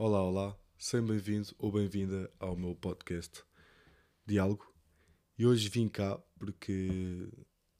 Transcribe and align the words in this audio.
Olá, 0.00 0.22
olá, 0.22 0.56
seja 0.78 1.04
bem-vindo 1.04 1.48
ou 1.58 1.72
bem-vinda 1.72 2.30
ao 2.38 2.54
meu 2.54 2.72
podcast 2.72 3.42
Diálogo. 4.24 4.72
E 5.36 5.44
hoje 5.44 5.68
vim 5.68 5.88
cá 5.88 6.16
porque 6.38 7.28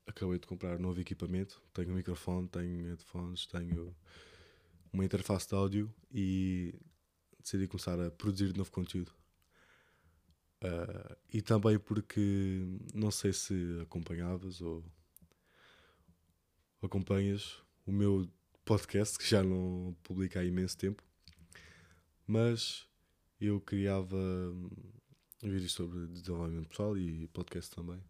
acabei 0.04 0.40
de 0.40 0.46
comprar 0.48 0.80
novo 0.80 1.00
equipamento. 1.00 1.62
Tenho 1.72 1.92
um 1.92 1.94
microfone, 1.94 2.48
tenho 2.48 2.88
headphones, 2.88 3.46
tenho 3.46 3.96
uma 4.92 5.04
interface 5.04 5.46
de 5.46 5.54
áudio 5.54 5.94
e 6.10 6.74
decidi 7.40 7.68
começar 7.68 8.00
a 8.00 8.10
produzir 8.10 8.52
novo 8.56 8.72
conteúdo. 8.72 9.12
Uh, 10.60 11.16
e 11.32 11.40
também 11.40 11.78
porque 11.78 12.66
não 12.92 13.12
sei 13.12 13.32
se 13.32 13.78
acompanhavas 13.80 14.60
ou 14.60 14.84
acompanhas 16.82 17.62
o 17.86 17.92
meu 17.92 18.28
podcast, 18.64 19.16
que 19.16 19.30
já 19.30 19.40
não 19.40 19.96
publica 20.02 20.40
há 20.40 20.44
imenso 20.44 20.76
tempo, 20.76 21.07
mas 22.28 22.86
eu 23.40 23.58
criava 23.58 24.16
hum, 24.16 24.70
vídeos 25.42 25.72
sobre 25.72 26.06
desenvolvimento 26.08 26.68
pessoal 26.68 26.96
e 26.98 27.26
podcast 27.28 27.74
também, 27.74 28.00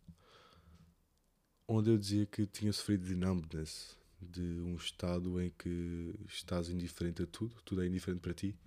onde 1.69 1.91
eu 1.91 1.97
dizia 1.97 2.27
que 2.27 2.45
tinha 2.45 2.73
sofrido 2.73 3.07
de 3.07 3.15
numbness, 3.15 3.97
de 4.21 4.43
um 4.43 4.75
estado 4.75 5.41
em 5.41 5.51
que 5.51 6.15
estás 6.27 6.69
indiferente 6.69 7.23
a 7.23 7.27
tudo, 7.27 7.55
tudo 7.65 7.83
é 7.83 7.87
indiferente 7.87 8.21
para 8.21 8.35
ti, 8.35 8.59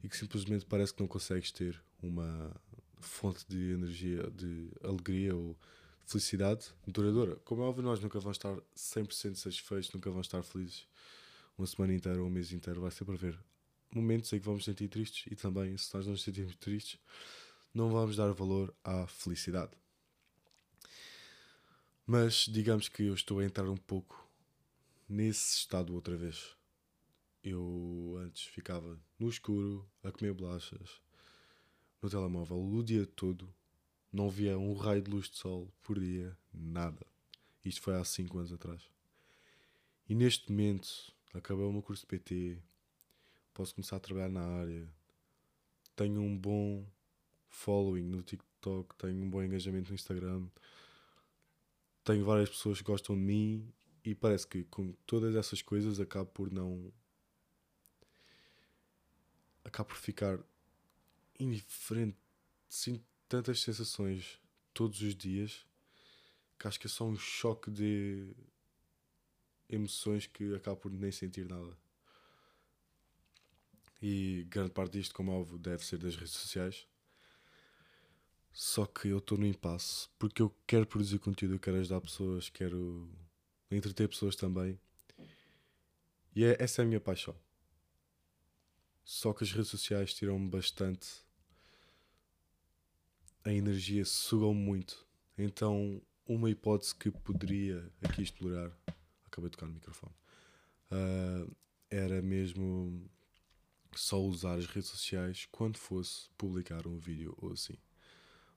e 0.00 0.08
que 0.08 0.16
simplesmente 0.16 0.64
parece 0.64 0.94
que 0.94 1.00
não 1.00 1.08
consegues 1.08 1.50
ter 1.50 1.82
uma 2.00 2.54
fonte 3.00 3.44
de 3.48 3.72
energia, 3.72 4.30
de 4.30 4.70
alegria 4.84 5.34
ou 5.34 5.58
felicidade 6.06 6.66
duradoura. 6.86 7.34
Como 7.44 7.62
é 7.62 7.64
óbvio, 7.64 7.82
nós 7.82 8.00
nunca 8.00 8.20
vamos 8.20 8.36
estar 8.36 8.56
100% 8.76 9.34
satisfeitos, 9.34 9.92
nunca 9.92 10.08
vamos 10.08 10.28
estar 10.28 10.42
felizes 10.44 10.86
uma 11.58 11.66
semana 11.66 11.94
inteira 11.94 12.20
ou 12.20 12.28
um 12.28 12.30
mês 12.30 12.52
inteiro. 12.52 12.80
Vai 12.80 12.92
sempre 12.92 13.14
haver 13.14 13.36
momentos 13.94 14.32
em 14.32 14.38
que 14.38 14.44
vamos 14.44 14.64
sentir 14.64 14.88
tristes 14.88 15.30
e 15.30 15.36
também, 15.36 15.76
se 15.76 15.94
nós 15.94 16.06
não 16.06 16.12
nos 16.12 16.22
sentirmos 16.22 16.56
tristes, 16.56 16.98
não 17.74 17.90
vamos 17.90 18.16
dar 18.16 18.32
valor 18.32 18.74
à 18.84 19.06
felicidade. 19.06 19.72
Mas 22.06 22.46
digamos 22.48 22.88
que 22.88 23.04
eu 23.04 23.14
estou 23.14 23.38
a 23.38 23.44
entrar 23.44 23.68
um 23.68 23.76
pouco 23.76 24.28
nesse 25.08 25.56
estado 25.56 25.94
outra 25.94 26.16
vez. 26.16 26.56
Eu 27.42 28.16
antes 28.20 28.44
ficava 28.44 28.98
no 29.18 29.28
escuro, 29.28 29.88
a 30.02 30.10
comer 30.10 30.32
bolachas, 30.32 31.00
no 32.00 32.10
telemóvel 32.10 32.58
o 32.58 32.82
dia 32.82 33.06
todo, 33.06 33.52
não 34.12 34.28
via 34.28 34.58
um 34.58 34.74
raio 34.74 35.00
de 35.00 35.10
luz 35.10 35.30
de 35.30 35.36
sol 35.38 35.72
por 35.82 35.98
dia, 35.98 36.36
nada. 36.52 37.06
Isto 37.64 37.80
foi 37.80 37.94
há 37.94 38.04
5 38.04 38.38
anos 38.38 38.52
atrás. 38.52 38.82
E 40.08 40.14
neste 40.14 40.50
momento, 40.50 40.88
acabei 41.32 41.64
o 41.64 41.72
meu 41.72 41.82
curso 41.82 42.02
de 42.02 42.08
PT, 42.08 42.62
posso 43.54 43.74
começar 43.74 43.96
a 43.96 44.00
trabalhar 44.00 44.28
na 44.28 44.42
área, 44.42 44.88
tenho 45.96 46.20
um 46.20 46.36
bom 46.36 46.84
following 47.48 48.04
no 48.04 48.22
TikTok, 48.22 48.94
tenho 48.96 49.22
um 49.22 49.30
bom 49.30 49.42
engajamento 49.42 49.90
no 49.90 49.94
Instagram, 49.94 50.46
tenho 52.04 52.24
várias 52.24 52.48
pessoas 52.48 52.78
que 52.78 52.84
gostam 52.84 53.14
de 53.14 53.22
mim 53.22 53.72
e 54.04 54.14
parece 54.14 54.46
que 54.46 54.64
com 54.64 54.92
todas 55.06 55.34
essas 55.36 55.62
coisas 55.62 56.00
acabo 56.00 56.30
por 56.30 56.50
não. 56.50 56.92
acabo 59.64 59.90
por 59.90 59.96
ficar 59.96 60.38
indiferente. 61.38 62.16
Sinto 62.68 63.04
tantas 63.28 63.60
sensações 63.60 64.40
todos 64.72 65.02
os 65.02 65.14
dias 65.14 65.66
que 66.58 66.68
acho 66.68 66.78
que 66.78 66.86
é 66.86 66.90
só 66.90 67.04
um 67.04 67.16
choque 67.16 67.70
de 67.70 68.34
emoções 69.68 70.26
que 70.26 70.54
acabo 70.54 70.76
por 70.76 70.92
nem 70.92 71.10
sentir 71.10 71.44
nada. 71.48 71.76
E 74.02 74.44
grande 74.50 74.72
parte 74.72 74.98
disto, 74.98 75.14
como 75.14 75.30
é 75.30 75.34
óbvio, 75.34 75.58
deve 75.58 75.86
ser 75.86 75.96
das 75.96 76.16
redes 76.16 76.32
sociais. 76.32 76.88
Só 78.52 78.84
que 78.84 79.08
eu 79.08 79.18
estou 79.18 79.38
no 79.38 79.46
impasse 79.46 80.08
porque 80.18 80.42
eu 80.42 80.52
quero 80.66 80.86
produzir 80.86 81.20
conteúdo, 81.20 81.54
eu 81.54 81.60
quero 81.60 81.78
ajudar 81.78 82.00
pessoas, 82.00 82.50
quero 82.50 83.08
entreter 83.70 84.08
pessoas 84.08 84.34
também. 84.34 84.78
E 86.34 86.44
é, 86.44 86.56
essa 86.58 86.82
é 86.82 86.84
a 86.84 86.86
minha 86.86 87.00
paixão. 87.00 87.36
Só 89.04 89.32
que 89.32 89.44
as 89.44 89.52
redes 89.52 89.70
sociais 89.70 90.12
tiram-me 90.12 90.48
bastante 90.48 91.24
a 93.44 93.52
energia, 93.52 94.04
sugam 94.04 94.52
muito. 94.52 95.06
Então, 95.38 96.00
uma 96.26 96.50
hipótese 96.50 96.94
que 96.94 97.10
poderia 97.10 97.90
aqui 98.02 98.22
explorar, 98.22 98.70
acabei 99.26 99.48
de 99.48 99.56
tocar 99.56 99.66
no 99.66 99.74
microfone, 99.74 100.14
uh, 100.90 101.56
era 101.90 102.22
mesmo 102.22 103.10
só 104.00 104.20
usar 104.20 104.58
as 104.58 104.66
redes 104.66 104.90
sociais 104.90 105.46
quando 105.50 105.78
fosse 105.78 106.28
publicar 106.36 106.86
um 106.86 106.98
vídeo 106.98 107.34
ou 107.40 107.52
assim. 107.52 107.76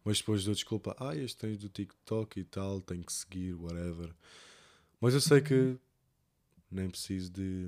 Mas 0.04 0.20
depois 0.20 0.44
dou 0.44 0.54
desculpa, 0.54 0.96
ah, 1.00 1.16
este 1.16 1.38
tens 1.38 1.58
do 1.58 1.68
TikTok 1.68 2.40
e 2.40 2.44
tal, 2.44 2.80
tenho 2.82 3.04
que 3.04 3.12
seguir, 3.12 3.54
whatever. 3.54 4.14
Mas 5.02 5.14
eu 5.14 5.22
sei 5.22 5.42
que 5.42 5.80
nem 6.70 6.90
preciso 6.90 7.32
de, 7.32 7.68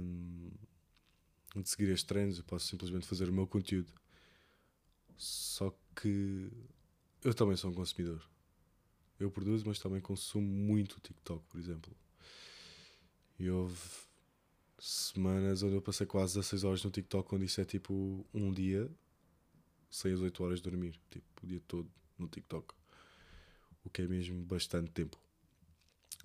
de 1.56 1.70
seguir 1.70 1.92
as 1.92 2.04
trends, 2.04 2.38
eu 2.38 2.44
posso 2.44 2.68
simplesmente 2.68 3.08
fazer 3.08 3.30
o 3.30 3.34
meu 3.34 3.48
conteúdo. 3.48 3.92
Só 5.18 5.76
que 5.96 6.52
eu 7.24 7.34
também 7.34 7.58
sou 7.58 7.72
um 7.72 7.74
consumidor. 7.74 8.24
Eu 9.20 9.32
produzo, 9.32 9.66
mas 9.66 9.80
também 9.80 10.00
consumo 10.00 10.48
muito 10.48 10.98
o 10.98 11.00
TikTok, 11.00 11.44
por 11.50 11.60
exemplo. 11.60 11.96
E 13.40 13.50
houve 13.50 14.07
semanas 14.80 15.64
onde 15.64 15.76
eu 15.76 15.82
passei 15.82 16.06
quase 16.06 16.36
16 16.36 16.64
horas 16.64 16.84
no 16.84 16.92
TikTok, 16.92 17.28
quando 17.28 17.44
isso 17.44 17.60
é 17.60 17.66
tipo 17.66 18.26
um 18.34 18.52
dia 18.52 18.90
sem 19.90 20.14
as 20.14 20.20
8 20.20 20.44
horas 20.44 20.60
de 20.60 20.70
dormir. 20.70 21.00
Tipo, 21.10 21.26
o 21.44 21.48
dia 21.48 21.62
todo 21.68 21.90
no 22.18 22.28
TikTok. 22.28 22.74
O 23.84 23.90
que 23.90 24.02
é 24.02 24.08
mesmo 24.08 24.44
bastante 24.44 24.92
tempo. 24.92 25.18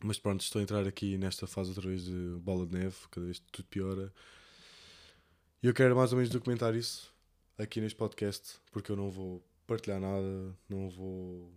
Mas 0.02 0.18
pronto, 0.18 0.40
estou 0.40 0.58
a 0.60 0.62
entrar 0.62 0.86
aqui 0.86 1.16
nesta 1.16 1.46
fase 1.46 1.70
outra 1.70 1.88
vez 1.88 2.04
de 2.04 2.36
bola 2.40 2.66
de 2.66 2.74
neve, 2.74 2.96
cada 3.10 3.24
vez 3.24 3.38
tudo 3.52 3.66
piora. 3.66 4.12
E 5.62 5.66
eu 5.66 5.74
quero 5.74 5.94
mais 5.94 6.12
ou 6.12 6.18
menos 6.18 6.32
documentar 6.32 6.74
isso 6.74 7.14
aqui 7.56 7.80
neste 7.80 7.96
podcast, 7.96 8.58
porque 8.72 8.90
eu 8.90 8.96
não 8.96 9.10
vou 9.10 9.42
partilhar 9.64 10.00
nada, 10.00 10.56
não 10.68 10.90
vou 10.90 11.52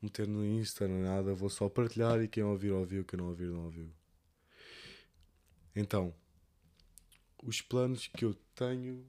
meter 0.00 0.26
no 0.26 0.44
Insta, 0.44 0.88
nem 0.88 1.02
nada, 1.02 1.34
vou 1.34 1.50
só 1.50 1.68
partilhar 1.68 2.22
e 2.22 2.28
quem 2.28 2.42
ouvir, 2.42 2.70
ouviu, 2.70 3.04
quem 3.04 3.18
não 3.18 3.28
ouvir, 3.28 3.48
não 3.48 3.64
ouviu. 3.64 3.92
Então, 5.80 6.12
os 7.40 7.62
planos 7.62 8.08
que 8.08 8.24
eu 8.24 8.34
tenho 8.52 9.08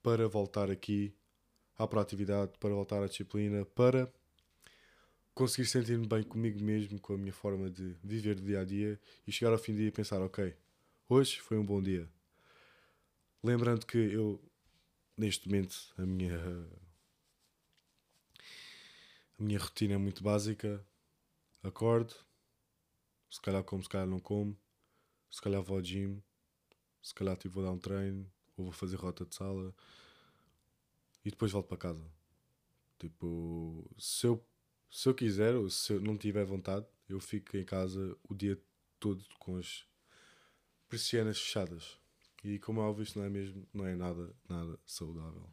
para 0.00 0.28
voltar 0.28 0.70
aqui 0.70 1.12
à 1.76 1.88
proatividade, 1.88 2.56
para 2.56 2.72
voltar 2.72 3.02
à 3.02 3.08
disciplina, 3.08 3.64
para 3.64 4.08
conseguir 5.34 5.66
sentir-me 5.66 6.06
bem 6.06 6.22
comigo 6.22 6.62
mesmo, 6.62 7.00
com 7.00 7.14
a 7.14 7.18
minha 7.18 7.32
forma 7.32 7.68
de 7.68 7.96
viver 8.04 8.36
do 8.36 8.42
dia 8.42 8.60
a 8.60 8.64
dia 8.64 9.00
e 9.26 9.32
chegar 9.32 9.50
ao 9.50 9.58
fim 9.58 9.72
do 9.72 9.78
dia 9.78 9.88
e 9.88 9.90
pensar: 9.90 10.22
ok, 10.22 10.54
hoje 11.08 11.40
foi 11.40 11.58
um 11.58 11.66
bom 11.66 11.82
dia. 11.82 12.08
Lembrando 13.42 13.84
que 13.84 13.98
eu, 13.98 14.40
neste 15.16 15.48
momento, 15.48 15.92
a 15.98 16.06
minha, 16.06 16.38
a 19.36 19.42
minha 19.42 19.58
rotina 19.58 19.94
é 19.94 19.98
muito 19.98 20.22
básica. 20.22 20.86
Acordo, 21.60 22.14
se 23.30 23.40
calhar 23.40 23.62
como, 23.64 23.82
se 23.82 23.88
calhar 23.88 24.06
não 24.06 24.18
como, 24.18 24.58
se 25.30 25.40
calhar 25.40 25.62
vou 25.62 25.76
ao 25.76 25.82
gym, 25.82 26.22
se 27.02 27.14
calhar 27.14 27.36
tipo, 27.36 27.54
vou 27.54 27.64
dar 27.64 27.70
um 27.70 27.78
treino 27.78 28.30
ou 28.56 28.64
vou 28.64 28.72
fazer 28.72 28.96
rota 28.96 29.24
de 29.24 29.34
sala 29.34 29.74
e 31.24 31.30
depois 31.30 31.52
volto 31.52 31.68
para 31.68 31.78
casa. 31.78 32.04
Tipo, 32.98 33.88
se 33.98 34.26
eu, 34.26 34.44
se 34.90 35.08
eu 35.08 35.14
quiser 35.14 35.54
ou 35.54 35.70
se 35.70 35.92
eu 35.92 36.00
não 36.00 36.18
tiver 36.18 36.44
vontade, 36.44 36.86
eu 37.08 37.20
fico 37.20 37.56
em 37.56 37.64
casa 37.64 38.16
o 38.28 38.34
dia 38.34 38.60
todo 38.98 39.24
com 39.38 39.56
as 39.56 39.86
persianas 40.88 41.40
fechadas. 41.40 41.98
E 42.42 42.58
como 42.58 42.80
é 42.80 42.84
óbvio, 42.84 43.02
isto 43.02 43.18
não 43.18 43.26
é 43.26 43.30
mesmo, 43.30 43.66
não 43.72 43.86
é 43.86 43.94
nada, 43.94 44.34
nada 44.48 44.78
saudável. 44.84 45.48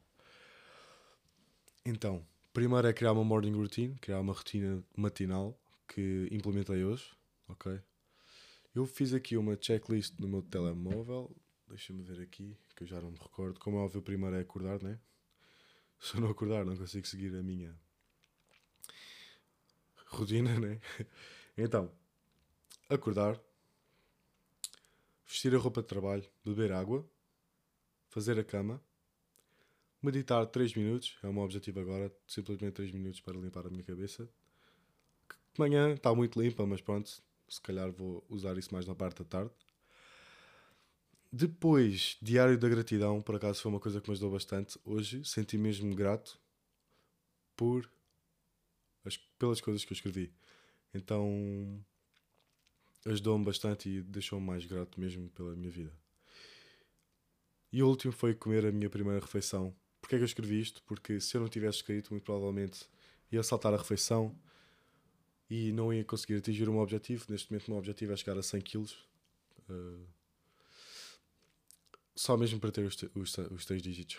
Então, 1.86 2.26
primeiro 2.52 2.88
é 2.88 2.94
criar 2.94 3.14
uma 3.14 3.24
morning 3.24 3.54
routine, 3.54 3.96
criar 3.96 4.20
uma 4.20 4.34
rotina 4.34 4.84
matinal 4.96 5.58
que 5.88 6.28
implementei 6.32 6.84
hoje, 6.84 7.16
ok? 7.48 7.82
Eu 8.76 8.86
fiz 8.86 9.14
aqui 9.14 9.38
uma 9.38 9.58
checklist 9.60 10.20
no 10.20 10.28
meu 10.28 10.42
telemóvel, 10.42 11.36
deixa-me 11.68 12.04
ver 12.04 12.22
aqui, 12.22 12.58
que 12.76 12.84
eu 12.84 12.88
já 12.88 13.02
não 13.02 13.12
me 13.12 13.18
recordo. 13.18 13.60
Como 13.60 13.78
é 13.78 13.80
óbvio, 13.82 14.00
o 14.00 14.04
primeiro 14.04 14.36
é 14.36 14.42
acordar, 14.42 14.82
né? 14.84 15.00
Se 16.00 16.16
eu 16.16 16.22
não 16.22 16.30
acordar, 16.30 16.66
não 16.66 16.78
consigo 16.78 17.08
seguir 17.08 17.34
a 17.36 17.42
minha 17.42 17.76
rotina, 20.08 20.60
né? 20.60 20.80
Então, 21.60 21.92
acordar, 22.88 23.42
vestir 25.26 25.56
a 25.56 25.58
roupa 25.58 25.82
de 25.82 25.88
trabalho, 25.88 26.24
beber 26.46 26.72
água, 26.72 27.04
fazer 28.10 28.40
a 28.40 28.44
cama, 28.44 28.80
meditar 30.00 30.46
3 30.46 30.76
minutos, 30.76 31.18
é 31.24 31.28
o 31.28 31.34
meu 31.34 31.42
objetivo 31.42 31.80
agora, 31.80 32.16
simplesmente 32.28 32.74
3 32.74 32.92
minutos 32.92 33.20
para 33.22 33.40
limpar 33.40 33.66
a 33.66 33.72
minha 33.72 33.84
cabeça. 33.84 34.30
De 35.28 35.60
manhã 35.60 35.96
está 35.96 36.14
muito 36.14 36.40
limpa, 36.40 36.64
mas 36.68 36.80
pronto, 36.80 37.24
se 37.48 37.62
calhar 37.62 37.92
vou 37.92 38.24
usar 38.30 38.58
isso 38.58 38.74
mais 38.74 38.86
na 38.86 38.96
parte 38.96 39.20
da 39.20 39.26
tarde. 39.26 39.52
depois, 41.32 42.18
Diário 42.22 42.58
da 42.58 42.70
Gratidão, 42.70 43.22
por 43.22 43.36
acaso 43.36 43.62
foi 43.62 43.72
uma 43.72 43.80
coisa 43.80 44.02
que 44.02 44.10
me 44.10 44.14
ajudou 44.14 44.32
bastante. 44.32 44.80
Hoje 44.86 45.24
senti 45.26 45.58
mesmo 45.58 45.94
grato 45.96 46.40
por 47.56 47.90
as, 49.06 49.18
pelas 49.40 49.62
coisas 49.62 49.84
que 49.84 49.92
eu 49.92 49.96
escrevi. 49.96 50.34
Então 50.94 51.84
ajudou-me 53.06 53.46
bastante 53.46 53.90
e 53.90 54.02
deixou-me 54.02 54.46
mais 54.46 54.66
grato 54.66 55.00
mesmo 55.00 55.30
pela 55.30 55.56
minha 55.56 55.72
vida. 55.72 55.94
E 57.72 57.84
o 57.84 57.88
último 57.88 58.14
foi 58.14 58.34
comer 58.34 58.66
a 58.66 58.72
minha 58.72 58.90
primeira 58.90 59.20
refeição. 59.20 59.76
Porquê 60.02 60.16
é 60.16 60.18
que 60.20 60.24
eu 60.24 60.28
escrevi 60.28 60.62
isto? 60.62 60.82
Porque 60.84 61.20
se 61.20 61.36
eu 61.36 61.42
não 61.42 61.50
tivesse 61.50 61.78
escrito, 61.80 62.12
muito 62.12 62.24
provavelmente 62.24 62.88
ia 63.32 63.44
saltar 63.44 63.74
a 63.74 63.78
refeição 63.78 64.38
e 65.50 65.72
não 65.72 65.94
ia 65.94 66.04
conseguir 66.04 66.36
atingir 66.36 66.70
meu 66.70 66.80
objetivo. 66.80 67.26
Neste 67.30 67.52
momento, 67.52 67.68
o 67.68 67.72
meu 67.72 67.80
objetivo 67.80 68.14
é 68.14 68.18
chegar 68.18 68.38
a 68.38 68.44
100 68.44 68.62
kg. 68.62 68.86
Uh, 69.70 70.06
só 72.16 72.36
mesmo 72.36 72.60
para 72.60 72.72
ter 72.72 72.86
os, 72.86 72.98
os, 73.16 73.38
os 73.52 73.66
três 73.66 73.82
dígitos. 73.82 74.18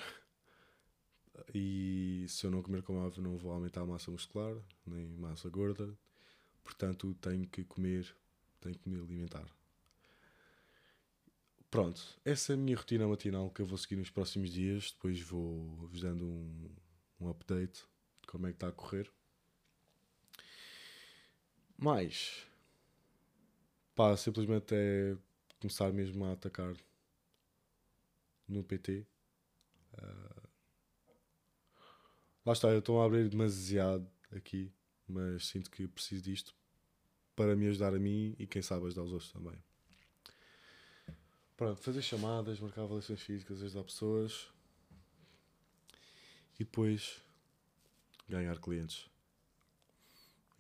E 1.55 2.27
se 2.29 2.47
eu 2.47 2.51
não 2.51 2.63
comer 2.63 2.83
como 2.83 3.01
ave, 3.01 3.21
não 3.21 3.37
vou 3.37 3.53
aumentar 3.53 3.83
a 3.83 3.87
massa 3.87 4.11
muscular, 4.11 4.55
nem 4.87 5.07
massa 5.07 5.49
gorda. 5.49 5.97
Portanto, 6.65 7.15
tenho 7.21 7.47
que 7.47 7.65
comer, 7.65 8.15
tenho 8.61 8.79
que 8.79 8.89
me 8.89 8.97
alimentar. 8.97 9.47
Pronto, 11.71 12.03
essa 12.25 12.53
é 12.53 12.55
a 12.55 12.57
minha 12.57 12.77
rotina 12.77 13.07
matinal 13.07 13.51
que 13.51 13.61
eu 13.61 13.67
vou 13.67 13.77
seguir 13.77 13.97
nos 13.97 14.11
próximos 14.11 14.51
dias. 14.51 14.93
Depois 14.93 15.21
vou-vos 15.21 16.01
dando 16.01 16.25
um, 16.27 16.71
um 17.21 17.29
update 17.29 17.85
de 18.23 18.27
como 18.27 18.47
é 18.47 18.51
que 18.51 18.57
está 18.57 18.69
a 18.69 18.73
correr. 18.73 19.11
Mas, 21.81 22.45
pá, 23.95 24.17
simplesmente 24.17 24.75
é 24.75 25.17
começar 25.61 25.93
mesmo 25.93 26.25
a 26.25 26.33
atacar 26.33 26.75
no 28.49 28.65
PT. 28.65 29.07
Uh, 29.93 29.97
ah, 29.99 30.49
lá 32.45 32.53
está, 32.53 32.69
eu 32.71 32.81
estou 32.81 33.01
a 33.01 33.07
abrir 33.07 33.29
demasiado 33.29 34.11
aqui, 34.33 34.73
mas 35.07 35.47
sinto 35.47 35.71
que 35.71 35.87
preciso 35.87 36.23
disto 36.23 36.55
para 37.37 37.55
me 37.55 37.69
ajudar 37.69 37.95
a 37.95 37.99
mim 37.99 38.35
e 38.41 38.47
quem 38.49 38.61
sabe 38.61 38.87
ajudar 38.87 39.05
os 39.05 39.13
outros 39.13 39.31
também. 39.31 39.57
Pronto, 41.57 41.81
fazer 41.81 42.03
chamadas, 42.03 42.59
marcar 42.59 42.83
avaliações 42.83 43.21
físicas, 43.21 43.63
ajudar 43.63 43.85
pessoas 43.85 44.49
e 46.55 46.65
depois 46.65 47.23
ganhar 48.29 48.59
clientes. 48.59 49.09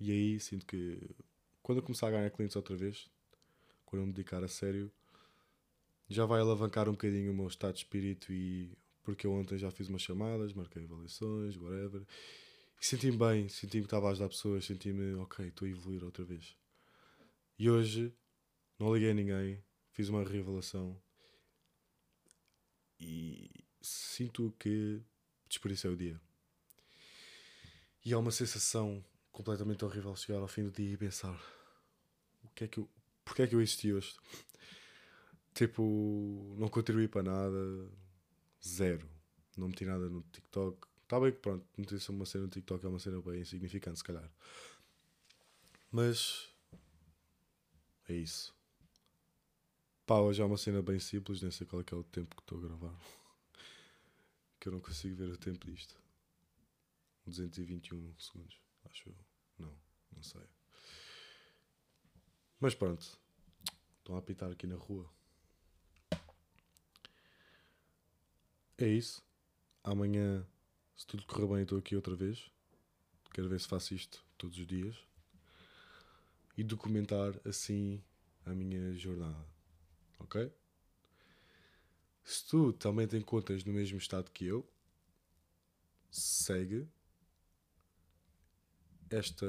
E 0.00 0.12
aí 0.12 0.40
sinto 0.40 0.64
que 0.64 1.00
quando 1.62 1.78
eu 1.78 1.82
começar 1.82 2.08
a 2.08 2.10
ganhar 2.10 2.30
clientes 2.30 2.56
outra 2.56 2.76
vez, 2.76 3.10
quando 3.84 4.02
eu 4.02 4.06
me 4.06 4.12
dedicar 4.12 4.42
a 4.44 4.48
sério, 4.48 4.90
já 6.08 6.24
vai 6.24 6.40
alavancar 6.40 6.88
um 6.88 6.92
bocadinho 6.92 7.32
o 7.32 7.34
meu 7.34 7.48
estado 7.48 7.74
de 7.74 7.80
espírito 7.80 8.32
e 8.32 8.76
porque 9.02 9.26
eu 9.26 9.32
ontem 9.32 9.58
já 9.58 9.70
fiz 9.70 9.88
umas 9.88 10.02
chamadas, 10.02 10.52
marquei 10.52 10.84
avaliações, 10.84 11.56
whatever, 11.56 12.02
e 12.80 12.86
senti-me 12.86 13.16
bem, 13.16 13.48
senti-me 13.48 13.82
que 13.82 13.86
estava 13.86 14.08
a 14.08 14.10
ajudar 14.10 14.28
pessoas, 14.28 14.64
senti-me, 14.64 15.14
ok, 15.14 15.48
estou 15.48 15.66
a 15.66 15.70
evoluir 15.70 16.04
outra 16.04 16.24
vez. 16.24 16.56
E 17.58 17.68
hoje 17.68 18.14
não 18.78 18.94
liguei 18.94 19.10
a 19.10 19.14
ninguém, 19.14 19.62
fiz 19.92 20.08
uma 20.08 20.22
revelação 20.22 21.00
e 23.00 23.50
sinto 23.80 24.54
que 24.58 25.00
desperdicei 25.48 25.90
o 25.90 25.96
dia. 25.96 26.20
E 28.04 28.12
é 28.12 28.16
uma 28.16 28.30
sensação 28.30 29.04
completamente 29.38 29.84
horrível 29.84 30.16
chegar 30.16 30.40
ao 30.40 30.48
fim 30.48 30.64
do 30.64 30.72
dia 30.72 30.94
e 30.94 30.96
pensar 30.96 31.40
o 32.42 32.48
que 32.56 32.64
é 32.64 32.68
que 32.68 32.80
eu, 32.80 32.90
porque 33.24 33.42
é 33.42 33.46
que 33.46 33.54
eu 33.54 33.60
existi 33.60 33.92
hoje? 33.92 34.16
Tipo, 35.54 36.56
não 36.58 36.68
contribuí 36.68 37.06
para 37.06 37.22
nada, 37.22 37.88
zero. 38.66 39.08
Não 39.56 39.68
meti 39.68 39.84
nada 39.84 40.08
no 40.08 40.22
TikTok. 40.22 40.88
Está 41.04 41.20
bem 41.20 41.30
que 41.30 41.38
pronto, 41.38 41.64
meter 41.76 42.00
uma 42.10 42.26
cena 42.26 42.44
no 42.44 42.50
TikTok 42.50 42.84
é 42.84 42.88
uma 42.88 42.98
cena 42.98 43.20
bem 43.22 43.40
insignificante, 43.40 43.98
se 43.98 44.04
calhar. 44.04 44.28
Mas 45.92 46.48
é 48.08 48.14
isso. 48.14 48.52
Pá, 50.04 50.18
hoje 50.18 50.42
é 50.42 50.44
uma 50.44 50.56
cena 50.56 50.82
bem 50.82 50.98
simples, 50.98 51.42
nem 51.42 51.52
sei 51.52 51.64
qual 51.64 51.80
é, 51.80 51.84
é 51.92 51.94
o 51.94 52.02
tempo 52.02 52.34
que 52.34 52.42
estou 52.42 52.58
a 52.58 52.62
gravar. 52.62 53.00
que 54.58 54.68
eu 54.68 54.72
não 54.72 54.80
consigo 54.80 55.14
ver 55.14 55.30
o 55.30 55.38
tempo 55.38 55.64
disto. 55.64 55.96
221 57.24 58.18
segundos, 58.18 58.60
acho 58.84 59.10
eu. 59.10 59.27
Não, 59.58 59.74
não 60.14 60.22
sei. 60.22 60.42
Mas 62.60 62.74
pronto. 62.74 63.18
Estão 63.98 64.16
a 64.16 64.18
apitar 64.18 64.50
aqui 64.50 64.66
na 64.66 64.76
rua. 64.76 65.08
É 68.76 68.86
isso. 68.86 69.22
Amanhã, 69.82 70.46
se 70.96 71.06
tudo 71.06 71.24
correr 71.26 71.46
bem, 71.46 71.62
estou 71.62 71.78
aqui 71.78 71.94
outra 71.94 72.14
vez. 72.14 72.50
Quero 73.32 73.48
ver 73.48 73.60
se 73.60 73.68
faço 73.68 73.94
isto 73.94 74.24
todos 74.36 74.58
os 74.58 74.66
dias. 74.66 74.96
E 76.56 76.64
documentar 76.64 77.34
assim 77.44 78.02
a 78.44 78.50
minha 78.50 78.94
jornada. 78.94 79.46
Ok? 80.18 80.52
Se 82.24 82.46
tu 82.46 82.72
também 82.72 83.06
te 83.06 83.16
encontras 83.16 83.64
no 83.64 83.72
mesmo 83.72 83.98
estado 83.98 84.30
que 84.30 84.44
eu, 84.44 84.68
segue 86.10 86.88
esta, 89.10 89.46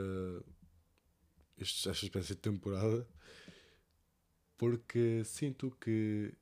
esta 1.57 1.91
espécie 1.91 2.29
de 2.29 2.35
temporada 2.35 3.07
porque 4.57 5.23
sinto 5.23 5.71
que 5.79 6.33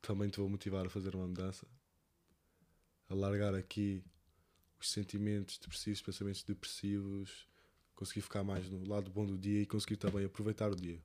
também 0.00 0.30
te 0.30 0.38
vou 0.38 0.48
motivar 0.48 0.86
a 0.86 0.90
fazer 0.90 1.14
uma 1.14 1.26
mudança 1.26 1.66
alargar 3.10 3.54
aqui 3.54 4.02
os 4.78 4.90
sentimentos 4.90 5.58
depressivos, 5.58 6.00
pensamentos 6.00 6.42
depressivos, 6.42 7.46
conseguir 7.94 8.22
ficar 8.22 8.42
mais 8.42 8.70
no 8.70 8.88
lado 8.88 9.10
bom 9.10 9.26
do 9.26 9.36
dia 9.36 9.60
e 9.60 9.66
conseguir 9.66 9.96
também 9.96 10.24
aproveitar 10.24 10.70
o 10.70 10.76
dia. 10.76 11.02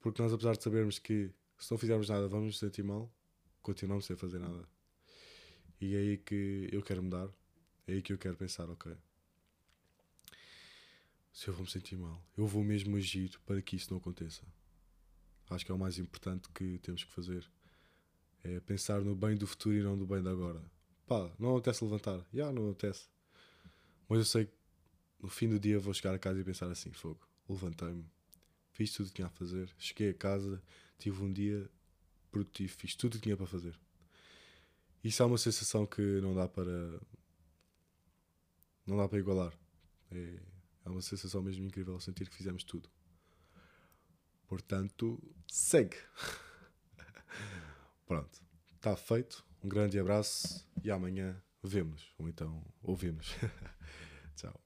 Porque 0.00 0.20
nós, 0.20 0.32
apesar 0.32 0.56
de 0.56 0.64
sabermos 0.64 0.98
que 0.98 1.30
se 1.58 1.70
não 1.70 1.78
fizermos 1.78 2.08
nada 2.08 2.26
vamos 2.26 2.46
nos 2.46 2.58
sentir 2.58 2.82
mal, 2.82 3.12
continuamos 3.62 4.06
sem 4.06 4.16
fazer 4.16 4.38
nada. 4.38 4.66
E 5.80 5.94
é 5.94 5.98
aí 5.98 6.18
que 6.18 6.68
eu 6.72 6.82
quero 6.82 7.02
mudar, 7.02 7.28
é 7.86 7.92
aí 7.92 8.02
que 8.02 8.12
eu 8.12 8.18
quero 8.18 8.36
pensar, 8.36 8.68
ok. 8.70 8.96
Se 11.36 11.48
eu 11.48 11.52
vou 11.52 11.64
me 11.64 11.70
sentir 11.70 11.98
mal, 11.98 12.24
eu 12.34 12.46
vou 12.46 12.64
mesmo 12.64 12.96
agir 12.96 13.38
para 13.44 13.60
que 13.60 13.76
isso 13.76 13.90
não 13.90 13.98
aconteça. 13.98 14.42
Acho 15.50 15.66
que 15.66 15.70
é 15.70 15.74
o 15.74 15.78
mais 15.78 15.98
importante 15.98 16.48
que 16.48 16.78
temos 16.78 17.04
que 17.04 17.12
fazer. 17.12 17.46
É 18.42 18.58
pensar 18.60 19.02
no 19.02 19.14
bem 19.14 19.36
do 19.36 19.46
futuro 19.46 19.76
e 19.76 19.82
não 19.82 19.96
no 19.96 20.06
bem 20.06 20.22
de 20.22 20.30
agora 20.30 20.64
pá, 21.06 21.30
não 21.38 21.50
acontece 21.50 21.84
levantar. 21.84 22.18
Já, 22.18 22.24
yeah, 22.32 22.52
não 22.52 22.70
acontece. 22.70 23.06
Mas 24.08 24.18
eu 24.20 24.24
sei 24.24 24.46
que 24.46 24.52
no 25.20 25.28
fim 25.28 25.46
do 25.46 25.60
dia 25.60 25.78
vou 25.78 25.92
chegar 25.92 26.14
a 26.14 26.18
casa 26.18 26.40
e 26.40 26.44
pensar 26.44 26.70
assim: 26.70 26.90
fogo, 26.90 27.20
levantei-me, 27.46 28.06
fiz 28.72 28.90
tudo 28.92 29.06
o 29.06 29.08
que 29.10 29.16
tinha 29.16 29.26
a 29.26 29.30
fazer, 29.30 29.70
cheguei 29.78 30.08
a 30.08 30.14
casa, 30.14 30.62
tive 30.98 31.22
um 31.22 31.30
dia 31.30 31.68
produtivo, 32.32 32.74
fiz 32.78 32.94
tudo 32.94 33.14
o 33.14 33.16
que 33.18 33.24
tinha 33.24 33.36
para 33.36 33.46
fazer. 33.46 33.78
Isso 35.04 35.22
é 35.22 35.26
uma 35.26 35.36
sensação 35.36 35.84
que 35.84 36.00
não 36.22 36.34
dá 36.34 36.48
para. 36.48 36.98
não 38.86 38.96
dá 38.96 39.06
para 39.06 39.18
igualar. 39.18 39.52
É, 40.10 40.55
é 40.86 40.88
uma 40.88 41.02
sensação 41.02 41.42
mesmo 41.42 41.64
incrível 41.64 41.98
sentir 42.00 42.30
que 42.30 42.36
fizemos 42.36 42.62
tudo. 42.62 42.88
Portanto, 44.46 45.20
segue. 45.48 45.96
Pronto, 48.06 48.40
está 48.76 48.96
feito. 48.96 49.44
Um 49.62 49.68
grande 49.68 49.98
abraço 49.98 50.64
e 50.84 50.90
amanhã 50.90 51.42
vemos, 51.62 52.14
ou 52.16 52.28
então 52.28 52.64
ouvimos. 52.82 53.34
Tchau. 54.36 54.65